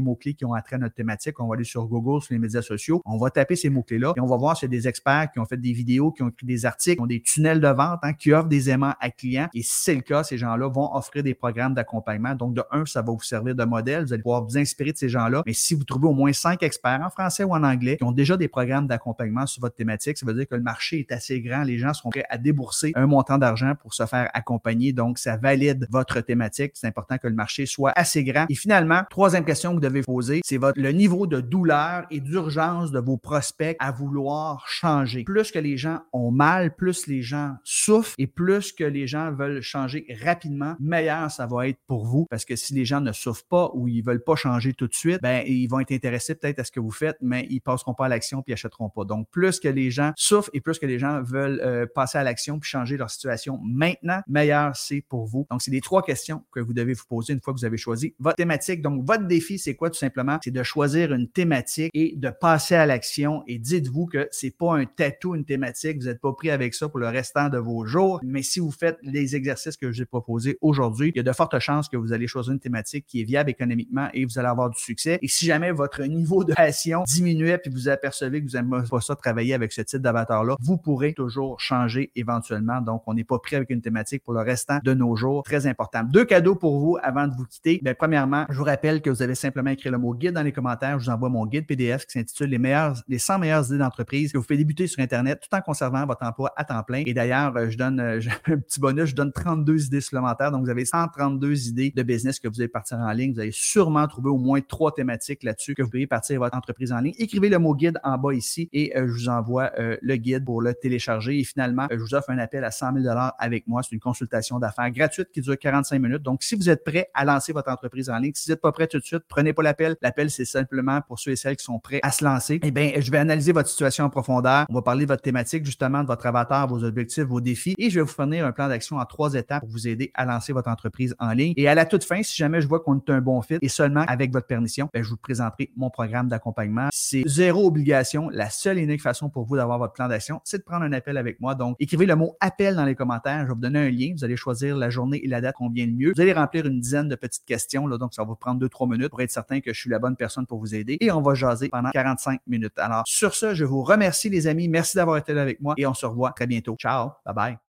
mots-clés 0.00 0.34
qui 0.34 0.44
ont 0.44 0.54
attrait 0.54 0.76
à 0.76 0.78
notre 0.78 0.94
thématique. 0.94 1.38
On 1.38 1.46
va 1.46 1.54
aller 1.54 1.64
sur 1.64 1.86
Google, 1.86 2.20
sur 2.20 2.34
les 2.34 2.40
médias 2.40 2.62
sociaux. 2.62 3.00
On 3.04 3.16
va 3.16 3.30
taper 3.30 3.54
ces 3.54 3.70
mots-clés-là 3.70 4.14
et 4.16 4.20
on 4.20 4.26
va 4.26 4.36
voir 4.36 4.56
s'il 4.56 4.68
y 4.68 4.74
a 4.74 4.76
des 4.76 4.88
experts 4.88 5.30
qui 5.32 5.38
ont 5.38 5.44
fait 5.44 5.56
des 5.56 5.72
vidéos, 5.72 6.10
qui 6.10 6.22
ont 6.24 6.28
écrit 6.28 6.46
des 6.46 6.66
articles, 6.66 6.96
qui 6.96 7.02
ont 7.02 7.06
des 7.06 7.22
tunnels 7.22 7.60
de 7.60 7.68
vente, 7.68 8.00
hein, 8.02 8.12
qui 8.12 8.32
offrent 8.32 8.48
des 8.48 8.70
aimants 8.70 8.94
à 9.00 9.10
clients. 9.10 9.48
Et 9.54 9.62
si 9.62 9.72
c'est 9.84 9.94
le 9.94 10.00
cas, 10.00 10.24
ces 10.24 10.36
gens-là 10.36 10.68
vont 10.68 10.94
offrir 10.94 11.22
des 11.22 11.34
programmes 11.34 11.74
d'accompagnement. 11.74 12.34
Donc, 12.34 12.54
de 12.54 12.62
un, 12.72 12.84
ça 12.86 13.02
va 13.02 13.12
vous 13.12 13.22
servir 13.22 13.54
de 13.54 13.64
modèle. 13.64 14.04
Vous 14.04 14.12
allez 14.12 14.22
pouvoir 14.22 14.44
vous 14.44 14.58
inspirer 14.58 14.92
de 14.92 14.98
ces 14.98 15.08
gens-là. 15.08 15.42
Mais 15.46 15.52
si 15.52 15.74
vous 15.74 15.84
trouvez 15.84 16.08
au 16.08 16.12
moins 16.12 16.32
cinq 16.32 16.62
experts 16.64 17.00
en 17.04 17.10
français 17.10 17.44
ou 17.44 17.52
en 17.52 17.62
anglais 17.62 17.96
qui 17.98 18.04
ont 18.04 18.12
déjà 18.12 18.36
des 18.36 18.48
programmes 18.48 18.88
d'accompagnement 18.88 19.46
sur 19.46 19.60
votre 19.60 19.76
thématique, 19.76 20.18
ça 20.18 20.26
veut 20.26 20.34
dire 20.34 20.48
que 20.48 20.56
le 20.56 20.62
marché 20.62 20.98
est 20.98 21.12
assez 21.12 21.40
grand. 21.40 21.62
Les 21.62 21.78
gens 21.78 21.92
sont 21.94 22.10
prêts 22.10 22.24
à 22.28 22.38
débourser 22.38 22.92
un 22.96 23.06
montant 23.06 23.38
d'argent 23.38 23.74
pour 23.80 23.94
se 23.94 24.04
faire 24.06 24.28
accompagner. 24.34 24.92
Donc, 24.92 25.18
ça 25.18 25.36
valide 25.36 25.86
votre 25.90 26.20
thématique. 26.20 26.72
C'est 26.74 26.88
important 26.88 27.18
que 27.18 27.28
le 27.28 27.34
marché 27.34 27.66
soit 27.76 27.92
assez 27.94 28.24
grand. 28.24 28.46
Et 28.48 28.54
finalement, 28.54 29.02
troisième 29.10 29.44
question 29.44 29.70
que 29.70 29.74
vous 29.74 29.80
devez 29.80 30.00
poser, 30.00 30.40
c'est 30.44 30.56
votre, 30.56 30.80
le 30.80 30.92
niveau 30.92 31.26
de 31.26 31.42
douleur 31.42 32.06
et 32.10 32.20
d'urgence 32.20 32.90
de 32.90 32.98
vos 32.98 33.18
prospects 33.18 33.76
à 33.78 33.92
vouloir 33.92 34.66
changer. 34.66 35.24
Plus 35.24 35.50
que 35.50 35.58
les 35.58 35.76
gens 35.76 36.00
ont 36.14 36.30
mal, 36.30 36.74
plus 36.74 37.06
les 37.06 37.20
gens 37.20 37.52
souffrent 37.64 38.14
et 38.16 38.26
plus 38.26 38.72
que 38.72 38.84
les 38.84 39.06
gens 39.06 39.30
veulent 39.30 39.60
changer 39.60 40.06
rapidement, 40.24 40.74
meilleur 40.80 41.30
ça 41.30 41.46
va 41.46 41.68
être 41.68 41.78
pour 41.86 42.06
vous. 42.06 42.26
Parce 42.30 42.46
que 42.46 42.56
si 42.56 42.72
les 42.72 42.86
gens 42.86 43.02
ne 43.02 43.12
souffrent 43.12 43.46
pas 43.50 43.70
ou 43.74 43.88
ils 43.88 44.02
veulent 44.02 44.24
pas 44.24 44.36
changer 44.36 44.72
tout 44.72 44.88
de 44.88 44.94
suite, 44.94 45.20
ben, 45.20 45.42
ils 45.46 45.66
vont 45.66 45.80
être 45.80 45.92
intéressés 45.92 46.34
peut-être 46.34 46.60
à 46.60 46.64
ce 46.64 46.70
que 46.70 46.80
vous 46.80 46.90
faites, 46.90 47.18
mais 47.20 47.46
ils 47.50 47.60
passeront 47.60 47.92
pas 47.92 48.06
à 48.06 48.08
l'action 48.08 48.40
puis 48.40 48.54
achèteront 48.54 48.88
pas. 48.88 49.04
Donc, 49.04 49.28
plus 49.30 49.60
que 49.60 49.68
les 49.68 49.90
gens 49.90 50.12
souffrent 50.16 50.50
et 50.54 50.62
plus 50.62 50.78
que 50.78 50.86
les 50.86 50.98
gens 50.98 51.22
veulent 51.22 51.60
euh, 51.62 51.86
passer 51.94 52.16
à 52.16 52.22
l'action 52.22 52.58
puis 52.58 52.70
changer 52.70 52.96
leur 52.96 53.10
situation 53.10 53.60
maintenant, 53.62 54.22
meilleur 54.26 54.74
c'est 54.74 55.02
pour 55.02 55.26
vous. 55.26 55.46
Donc, 55.50 55.60
c'est 55.60 55.70
les 55.70 55.82
trois 55.82 56.02
questions 56.02 56.42
que 56.52 56.60
vous 56.60 56.72
devez 56.72 56.94
vous 56.94 57.04
poser 57.06 57.34
une 57.34 57.40
fois 57.40 57.52
que 57.52 57.58
vous 57.58 57.64
avez 57.64 57.65
choisi 57.76 58.14
votre 58.18 58.36
thématique. 58.36 58.82
Donc, 58.82 59.04
votre 59.04 59.26
défi, 59.26 59.58
c'est 59.58 59.74
quoi 59.74 59.90
tout 59.90 59.98
simplement? 59.98 60.38
C'est 60.42 60.50
de 60.50 60.62
choisir 60.62 61.12
une 61.12 61.28
thématique 61.28 61.90
et 61.94 62.14
de 62.16 62.30
passer 62.30 62.74
à 62.74 62.86
l'action. 62.86 63.42
Et 63.46 63.58
dites-vous 63.58 64.06
que 64.06 64.28
c'est 64.30 64.56
pas 64.56 64.76
un 64.76 64.84
tatou, 64.84 65.34
une 65.34 65.44
thématique. 65.44 65.98
Vous 65.98 66.06
n'êtes 66.06 66.20
pas 66.20 66.32
pris 66.32 66.50
avec 66.50 66.74
ça 66.74 66.88
pour 66.88 67.00
le 67.00 67.08
restant 67.08 67.48
de 67.48 67.58
vos 67.58 67.84
jours. 67.84 68.20
Mais 68.22 68.42
si 68.42 68.60
vous 68.60 68.70
faites 68.70 68.98
les 69.02 69.36
exercices 69.36 69.76
que 69.76 69.90
je 69.90 69.96
vous 69.96 70.02
ai 70.02 70.06
proposés 70.06 70.58
aujourd'hui, 70.60 71.10
il 71.14 71.16
y 71.16 71.20
a 71.20 71.22
de 71.22 71.32
fortes 71.32 71.58
chances 71.58 71.88
que 71.88 71.96
vous 71.96 72.12
allez 72.12 72.26
choisir 72.26 72.52
une 72.52 72.60
thématique 72.60 73.06
qui 73.06 73.20
est 73.20 73.24
viable 73.24 73.50
économiquement 73.50 74.08
et 74.14 74.24
vous 74.24 74.38
allez 74.38 74.48
avoir 74.48 74.70
du 74.70 74.78
succès. 74.78 75.18
Et 75.22 75.28
si 75.28 75.46
jamais 75.46 75.72
votre 75.72 76.02
niveau 76.04 76.44
de 76.44 76.54
passion 76.54 77.02
diminuait 77.06 77.58
puis 77.58 77.70
vous 77.70 77.88
apercevez 77.88 78.42
que 78.42 78.50
vous 78.50 78.56
n'aimez 78.56 78.86
pas 78.88 79.00
ça 79.00 79.16
travailler 79.16 79.54
avec 79.54 79.72
ce 79.72 79.82
type 79.82 80.00
d'avatar-là, 80.00 80.56
vous 80.60 80.76
pourrez 80.76 81.14
toujours 81.14 81.58
changer 81.60 82.12
éventuellement. 82.14 82.80
Donc, 82.80 83.02
on 83.06 83.14
n'est 83.14 83.24
pas 83.24 83.38
pris 83.38 83.56
avec 83.56 83.70
une 83.70 83.80
thématique 83.80 84.22
pour 84.24 84.34
le 84.34 84.40
restant 84.40 84.78
de 84.82 84.94
nos 84.94 85.16
jours. 85.16 85.42
Très 85.42 85.66
important. 85.66 86.02
Deux 86.04 86.24
cadeaux 86.24 86.54
pour 86.54 86.78
vous 86.78 86.98
avant 87.02 87.26
de 87.26 87.34
vous 87.34 87.44
quitter. 87.44 87.55
Bien, 87.64 87.94
premièrement, 87.94 88.46
je 88.50 88.58
vous 88.58 88.64
rappelle 88.64 89.00
que 89.02 89.10
vous 89.10 89.22
avez 89.22 89.34
simplement 89.34 89.70
écrit 89.70 89.90
le 89.90 89.98
mot 89.98 90.14
guide 90.14 90.32
dans 90.32 90.42
les 90.42 90.52
commentaires. 90.52 90.98
Je 90.98 91.06
vous 91.06 91.10
envoie 91.10 91.28
mon 91.28 91.46
guide 91.46 91.66
PDF 91.66 92.06
qui 92.06 92.12
s'intitule 92.12 92.50
les 92.50 92.58
meilleurs, 92.58 93.02
les 93.08 93.18
100 93.18 93.38
meilleures 93.38 93.66
idées 93.66 93.78
d'entreprise 93.78 94.32
que 94.32 94.38
vous 94.38 94.44
faites 94.44 94.58
débuter 94.58 94.86
sur 94.86 95.02
Internet 95.02 95.40
tout 95.40 95.54
en 95.56 95.60
conservant 95.60 96.06
votre 96.06 96.24
emploi 96.24 96.52
à 96.56 96.64
temps 96.64 96.82
plein. 96.82 97.02
Et 97.06 97.14
d'ailleurs, 97.14 97.56
euh, 97.56 97.70
je 97.70 97.76
donne 97.76 98.00
euh, 98.00 98.20
un 98.46 98.58
petit 98.58 98.80
bonus, 98.80 99.06
je 99.06 99.14
donne 99.14 99.32
32 99.32 99.86
idées 99.86 100.00
supplémentaires. 100.00 100.50
Donc, 100.50 100.64
vous 100.64 100.70
avez 100.70 100.84
132 100.84 101.68
idées 101.68 101.92
de 101.94 102.02
business 102.02 102.38
que 102.38 102.48
vous 102.48 102.60
allez 102.60 102.68
partir 102.68 102.98
en 102.98 103.10
ligne. 103.12 103.32
Vous 103.32 103.40
allez 103.40 103.52
sûrement 103.52 104.06
trouver 104.06 104.30
au 104.30 104.38
moins 104.38 104.60
trois 104.60 104.92
thématiques 104.92 105.42
là-dessus 105.42 105.74
que 105.74 105.82
vous 105.82 105.90
pouvez 105.90 106.06
partir 106.06 106.38
votre 106.38 106.56
entreprise 106.56 106.92
en 106.92 107.00
ligne. 107.00 107.14
Écrivez 107.18 107.48
le 107.48 107.58
mot 107.58 107.74
guide 107.74 107.98
en 108.04 108.18
bas 108.18 108.32
ici 108.32 108.68
et 108.72 108.96
euh, 108.96 109.06
je 109.08 109.12
vous 109.12 109.28
envoie 109.28 109.72
le 109.76 110.16
guide 110.16 110.44
pour 110.44 110.62
le 110.62 110.74
télécharger. 110.74 111.38
Et 111.40 111.44
finalement, 111.44 111.86
je 111.90 111.96
vous 111.96 112.14
offre 112.14 112.30
un 112.30 112.38
appel 112.38 112.64
à 112.64 112.70
100 112.70 113.02
000 113.02 113.14
avec 113.38 113.66
moi. 113.66 113.82
C'est 113.82 113.94
une 113.94 114.00
consultation 114.00 114.58
d'affaires 114.58 114.90
gratuite 114.90 115.28
qui 115.32 115.40
dure 115.40 115.58
45 115.58 115.98
minutes. 115.98 116.22
Donc, 116.22 116.42
si 116.42 116.54
vous 116.54 116.70
êtes 116.70 116.84
prêt 116.84 117.08
à 117.14 117.24
lancer 117.24 117.45
votre 117.52 117.70
entreprise 117.70 118.10
en 118.10 118.18
ligne, 118.18 118.32
si 118.34 118.48
vous 118.48 118.52
n'êtes 118.52 118.60
pas 118.60 118.72
prêt 118.72 118.86
tout 118.86 118.98
de 118.98 119.04
suite, 119.04 119.22
prenez 119.28 119.52
pas 119.52 119.62
l'appel. 119.62 119.96
L'appel, 120.02 120.30
c'est 120.30 120.44
simplement 120.44 121.00
pour 121.02 121.18
ceux 121.18 121.32
et 121.32 121.36
celles 121.36 121.56
qui 121.56 121.64
sont 121.64 121.78
prêts 121.78 122.00
à 122.02 122.10
se 122.10 122.24
lancer. 122.24 122.60
Eh 122.62 122.70
bien, 122.70 122.92
je 122.98 123.10
vais 123.10 123.18
analyser 123.18 123.52
votre 123.52 123.68
situation 123.68 124.04
en 124.04 124.10
profondeur. 124.10 124.66
On 124.68 124.74
va 124.74 124.82
parler 124.82 125.04
de 125.04 125.08
votre 125.08 125.22
thématique, 125.22 125.64
justement, 125.64 126.02
de 126.02 126.06
votre 126.06 126.26
avatar, 126.26 126.66
vos 126.68 126.84
objectifs, 126.84 127.24
vos 127.24 127.40
défis. 127.40 127.74
Et 127.78 127.90
je 127.90 127.96
vais 127.96 128.02
vous 128.02 128.08
fournir 128.08 128.46
un 128.46 128.52
plan 128.52 128.68
d'action 128.68 128.96
en 128.96 129.04
trois 129.04 129.34
étapes 129.34 129.60
pour 129.60 129.70
vous 129.70 129.88
aider 129.88 130.10
à 130.14 130.24
lancer 130.24 130.52
votre 130.52 130.68
entreprise 130.68 131.14
en 131.18 131.32
ligne. 131.32 131.54
Et 131.56 131.68
à 131.68 131.74
la 131.74 131.84
toute 131.84 132.04
fin, 132.04 132.22
si 132.22 132.36
jamais 132.36 132.60
je 132.60 132.68
vois 132.68 132.80
qu'on 132.80 132.98
est 132.98 133.10
un 133.10 133.20
bon 133.20 133.40
fit 133.42 133.58
et 133.60 133.68
seulement 133.68 134.04
avec 134.06 134.32
votre 134.32 134.46
permission, 134.46 134.88
bien, 134.92 135.02
je 135.02 135.08
vous 135.08 135.16
présenterai 135.16 135.70
mon 135.76 135.90
programme 135.90 136.28
d'accompagnement. 136.28 136.88
C'est 136.92 137.22
zéro 137.26 137.66
obligation. 137.66 138.28
La 138.30 138.50
seule 138.50 138.78
et 138.78 138.82
unique 138.82 139.02
façon 139.02 139.28
pour 139.28 139.44
vous 139.44 139.56
d'avoir 139.56 139.78
votre 139.78 139.92
plan 139.92 140.08
d'action, 140.08 140.40
c'est 140.44 140.58
de 140.58 140.62
prendre 140.62 140.84
un 140.84 140.92
appel 140.92 141.16
avec 141.16 141.40
moi. 141.40 141.54
Donc, 141.54 141.76
écrivez 141.78 142.06
le 142.06 142.16
mot 142.16 142.36
appel 142.40 142.76
dans 142.76 142.84
les 142.84 142.94
commentaires. 142.94 143.42
Je 143.42 143.48
vais 143.48 143.54
vous 143.54 143.60
donner 143.60 143.78
un 143.80 143.90
lien. 143.90 144.12
Vous 144.16 144.24
allez 144.24 144.36
choisir 144.36 144.76
la 144.76 144.90
journée 144.90 145.24
et 145.24 145.28
la 145.28 145.40
date 145.40 145.56
convient 145.56 145.86
le 145.86 145.92
mieux. 145.92 146.12
Vous 146.14 146.20
allez 146.20 146.32
remplir 146.32 146.66
une 146.66 146.80
dizaine 146.80 147.08
de 147.08 147.14
petites 147.28 147.44
questions, 147.44 147.86
là, 147.86 147.98
donc 147.98 148.14
ça 148.14 148.22
va 148.22 148.28
vous 148.28 148.36
prendre 148.36 148.60
deux, 148.60 148.68
trois 148.68 148.86
minutes 148.86 149.10
pour 149.10 149.20
être 149.20 149.30
certain 149.30 149.60
que 149.60 149.72
je 149.72 149.80
suis 149.80 149.90
la 149.90 149.98
bonne 149.98 150.16
personne 150.16 150.46
pour 150.46 150.58
vous 150.58 150.74
aider 150.74 150.96
et 151.00 151.10
on 151.10 151.20
va 151.20 151.34
jaser 151.34 151.68
pendant 151.68 151.90
45 151.90 152.40
minutes. 152.46 152.78
Alors, 152.78 153.02
sur 153.06 153.34
ce, 153.34 153.54
je 153.54 153.64
vous 153.64 153.82
remercie, 153.82 154.28
les 154.28 154.46
amis. 154.46 154.68
Merci 154.68 154.96
d'avoir 154.96 155.16
été 155.16 155.34
là 155.34 155.42
avec 155.42 155.60
moi 155.60 155.74
et 155.76 155.86
on 155.86 155.94
se 155.94 156.06
revoit 156.06 156.32
très 156.32 156.46
bientôt. 156.46 156.76
Ciao. 156.78 157.10
Bye 157.24 157.34
bye. 157.34 157.58